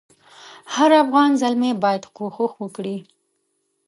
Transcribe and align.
هر 0.73 0.91
افغان 1.03 1.29
زلمی 1.41 1.71
باید 1.83 2.03
کوښښ 2.15 2.51
وکړي. 2.61 2.97